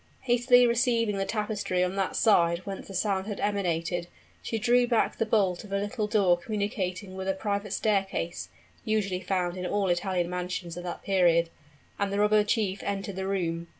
Hastily 0.21 0.65
raising 0.65 1.17
the 1.19 1.25
tapestry 1.25 1.83
on 1.83 1.95
that 1.95 2.15
side 2.15 2.65
whence 2.65 2.87
the 2.87 2.95
sound 2.95 3.27
had 3.27 3.39
emanated, 3.39 4.07
she 4.41 4.57
drew 4.57 4.87
back 4.87 5.15
the 5.19 5.27
bolt 5.27 5.63
of 5.63 5.71
a 5.71 5.77
little 5.77 6.07
door 6.07 6.39
communicating 6.39 7.13
with 7.15 7.27
a 7.27 7.35
private 7.35 7.71
staircase 7.71 8.49
(usually 8.83 9.21
found 9.21 9.57
in 9.57 9.65
all 9.67 9.89
Italian 9.89 10.27
mansions 10.27 10.75
at 10.75 10.81
that 10.85 11.03
period), 11.03 11.51
and 11.99 12.11
the 12.11 12.17
robber 12.19 12.43
chief 12.43 12.81
entered 12.81 13.15
the 13.15 13.27
room. 13.27 13.67